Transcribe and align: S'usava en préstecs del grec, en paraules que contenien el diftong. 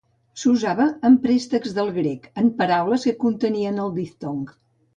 S'usava 0.43 0.87
en 1.09 1.17
préstecs 1.25 1.75
del 1.79 1.93
grec, 1.99 2.27
en 2.43 2.49
paraules 2.63 3.07
que 3.11 3.17
contenien 3.27 3.81
el 3.87 3.95
diftong. 4.03 4.45